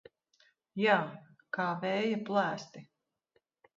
Jā, 0.83 0.95
kā 1.57 1.67
vēja 1.83 2.19
plēsti. 2.31 2.87